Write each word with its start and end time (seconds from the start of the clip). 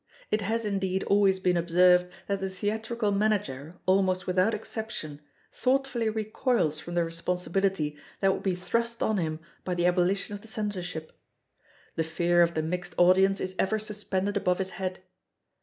It 0.31 0.41
has, 0.41 0.65
indeed, 0.65 1.03
always 1.03 1.39
been 1.39 1.55
observed 1.57 2.07
that 2.25 2.39
the 2.39 2.49
theatrical 2.49 3.11
manager, 3.11 3.75
almost 3.85 4.25
without 4.25 4.55
exception, 4.55 5.21
thoughtfully 5.51 6.09
recoils 6.09 6.79
from 6.79 6.95
the 6.95 7.03
responsibility 7.05 7.97
that 8.19 8.33
would 8.33 8.41
be 8.41 8.55
thrust 8.55 9.03
on 9.03 9.17
him 9.17 9.41
by 9.63 9.75
the 9.75 9.85
abolition 9.85 10.33
of 10.33 10.41
the 10.41 10.47
Censorship. 10.47 11.11
The 11.97 12.03
fear 12.03 12.41
of 12.41 12.55
the 12.55 12.63
mixed 12.63 12.95
audience 12.97 13.39
is 13.39 13.53
ever 13.59 13.77
suspended 13.77 14.35
above 14.37 14.57
his 14.57 14.71
head. 14.71 15.01